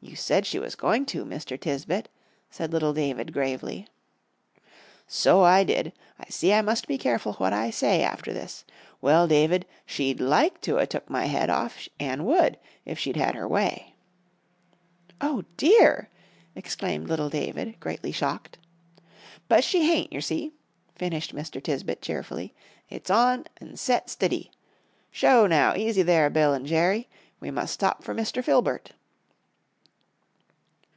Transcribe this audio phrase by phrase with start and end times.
[0.00, 1.58] "You said she was going to, Mr.
[1.60, 2.06] Tisbett,"
[2.50, 3.86] said little David, gravely.
[5.06, 5.92] "So I did.
[6.18, 8.64] I see I must be careful what I say, after this.
[9.00, 13.34] Well, David, she'd like to 'a' took my head off, an' would, if she'd had
[13.34, 13.94] her way."
[15.20, 16.08] "O dear!"
[16.54, 18.56] exclaimed little David, greatly shocked.
[19.46, 20.52] "But she hain't, yer see,"
[20.94, 21.62] finished Mr.
[21.62, 22.54] Tisbett, cheerfully,
[22.88, 24.52] "it's on, an' set stiddy.
[25.10, 27.08] Sho, now, easy there, Bill and Jerry!
[27.40, 28.42] We must stop for Mr.
[28.42, 28.92] Filbert."